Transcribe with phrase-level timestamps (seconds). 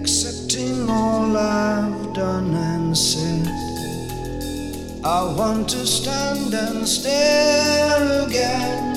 [0.00, 3.48] Accepting all I've done and said,
[5.04, 8.94] I want to stand and stare again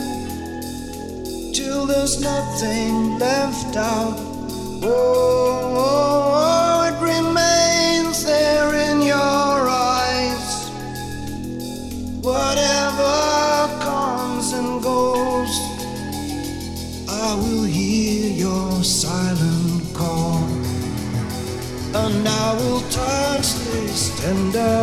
[1.55, 4.15] till there's nothing left out.
[4.83, 6.20] Oh, oh.
[24.21, 24.80] tender uh,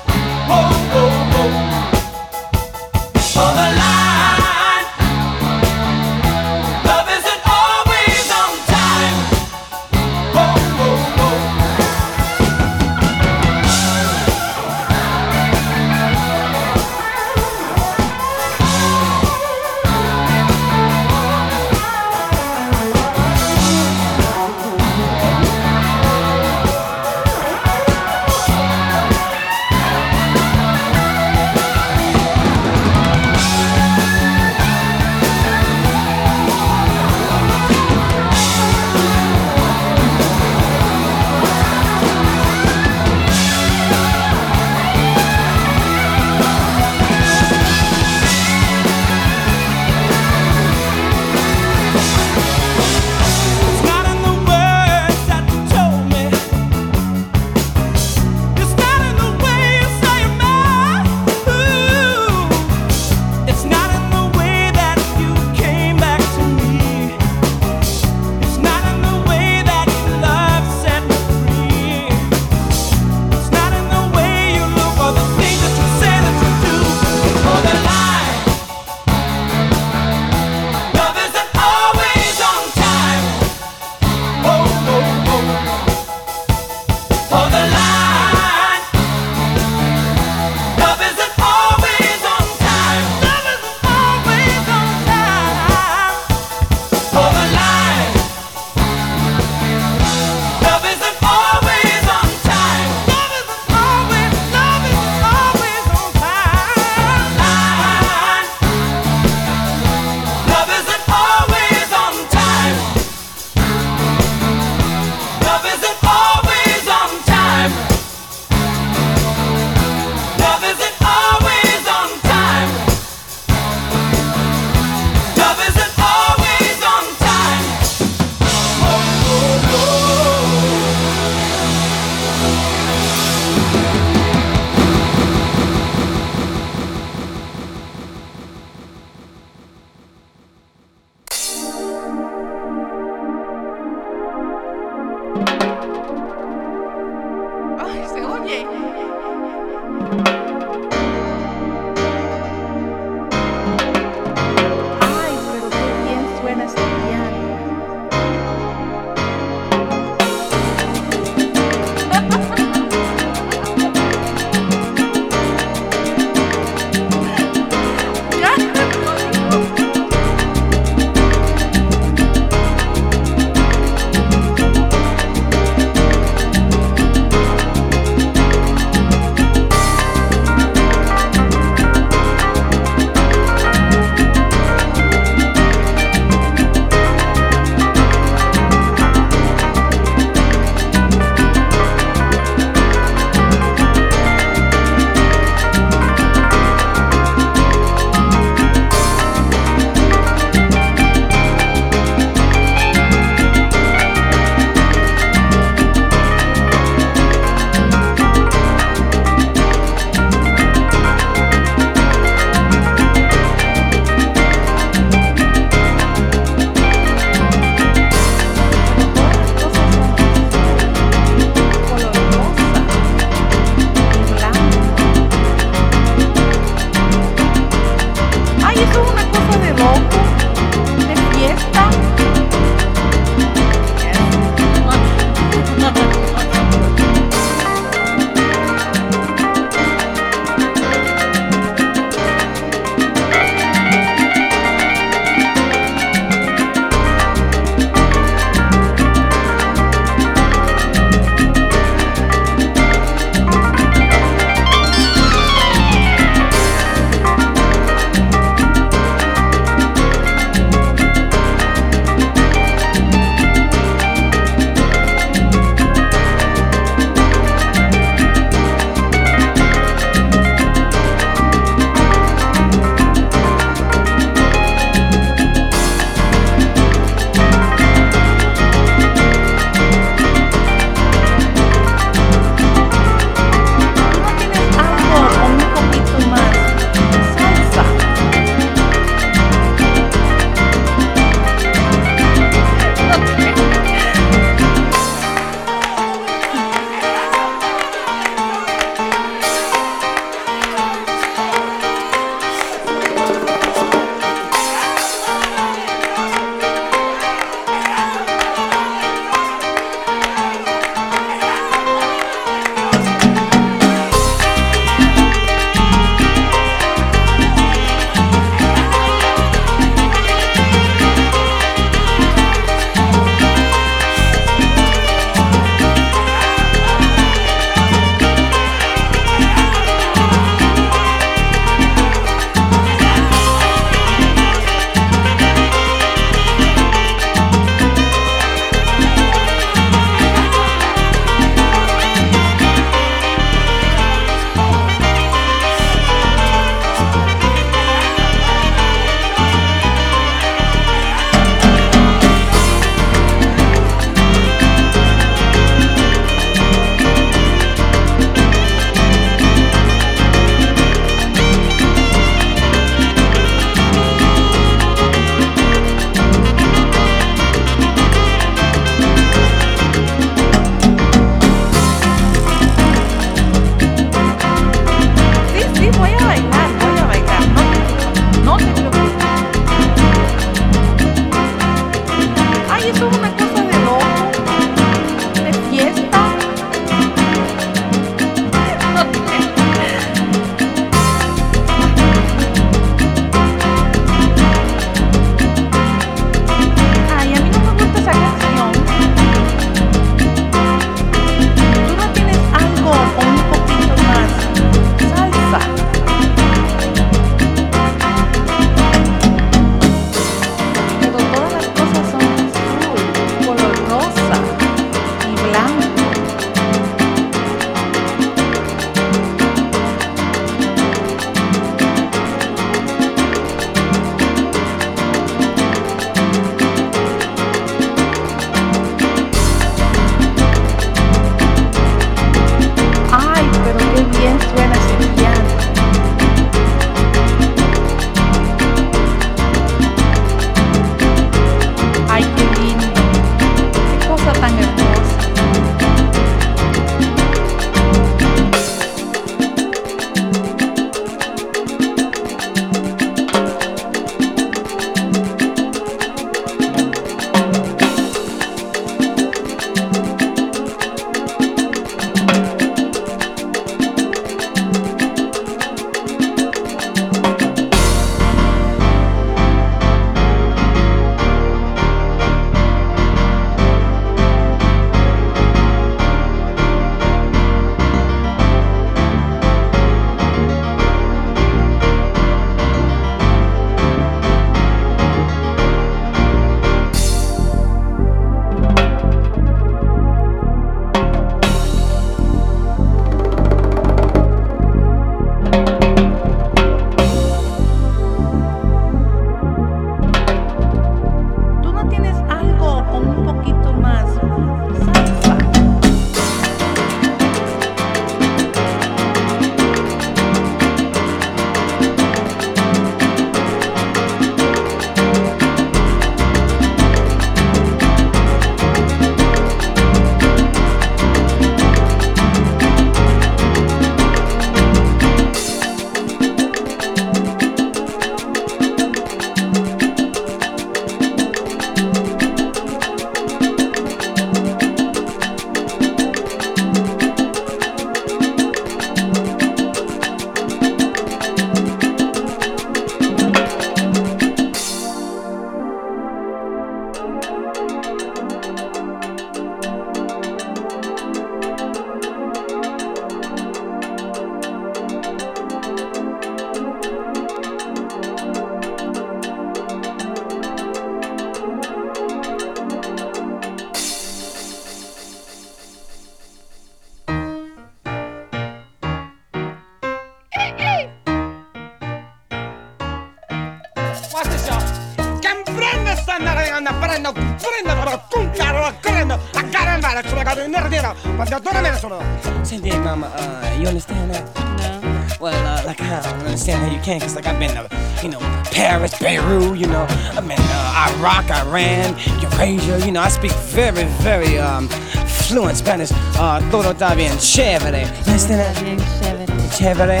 [595.66, 597.88] Spanish ah, are todo está bien chévere.
[598.04, 599.26] Bien chévere.
[599.50, 600.00] Chévere.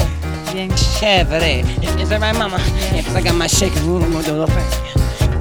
[0.52, 1.64] Bien chévere.
[2.00, 2.58] Is that right, mama?
[2.92, 4.14] Yes, I got my shaking uh, room.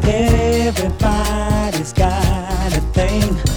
[0.03, 3.54] Everybody's got a thing.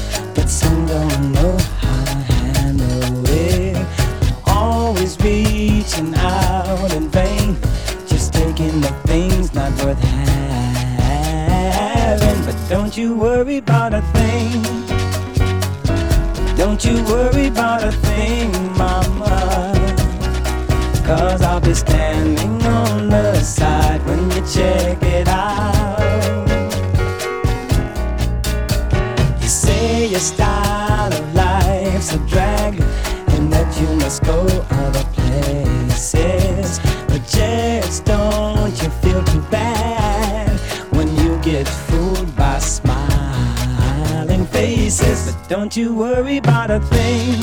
[44.38, 45.32] smiling faces.
[45.32, 47.40] But don't you worry about a thing.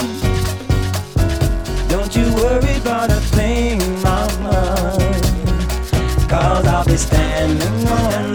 [1.88, 4.95] Don't you worry about a thing, mama.
[6.30, 8.35] Cause I'll be standing on